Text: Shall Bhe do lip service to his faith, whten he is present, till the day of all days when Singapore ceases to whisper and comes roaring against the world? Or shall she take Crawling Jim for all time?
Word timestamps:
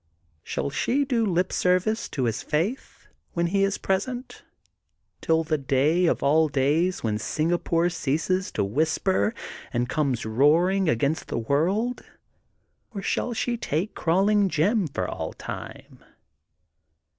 Shall 0.43 0.71
Bhe 0.71 1.07
do 1.07 1.23
lip 1.27 1.53
service 1.53 2.09
to 2.09 2.23
his 2.23 2.41
faith, 2.41 3.05
whten 3.37 3.49
he 3.49 3.63
is 3.63 3.77
present, 3.77 4.41
till 5.21 5.43
the 5.43 5.59
day 5.59 6.07
of 6.07 6.23
all 6.23 6.49
days 6.49 7.03
when 7.03 7.19
Singapore 7.19 7.87
ceases 7.87 8.51
to 8.53 8.63
whisper 8.63 9.35
and 9.71 9.87
comes 9.87 10.25
roaring 10.25 10.89
against 10.89 11.27
the 11.27 11.37
world? 11.37 12.01
Or 12.89 13.03
shall 13.03 13.33
she 13.35 13.57
take 13.57 13.93
Crawling 13.93 14.49
Jim 14.49 14.87
for 14.87 15.07
all 15.07 15.33
time? 15.33 16.03